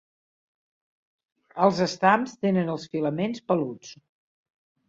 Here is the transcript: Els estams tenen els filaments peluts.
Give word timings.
Els 1.67 1.83
estams 1.87 2.35
tenen 2.47 2.73
els 2.77 2.89
filaments 2.95 3.47
peluts. 3.53 3.97